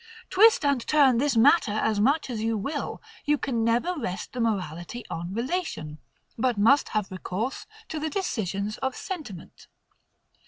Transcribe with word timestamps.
Twist 0.31 0.65
and 0.65 0.81
turn 0.87 1.19
this 1.19 1.37
matter 1.37 1.73
as 1.73 1.99
much 1.99 2.31
as 2.31 2.41
you 2.41 2.57
will, 2.57 3.03
you 3.23 3.37
can 3.37 3.63
never 3.63 3.93
rest 3.95 4.33
the 4.33 4.39
morality 4.41 5.05
on 5.11 5.31
relation; 5.31 5.99
but 6.39 6.57
must 6.57 6.89
have 6.89 7.11
recourse 7.11 7.67
to 7.89 7.99
the 7.99 8.09
decisions 8.09 8.77
of 8.79 8.95
sentiment. 8.95 9.67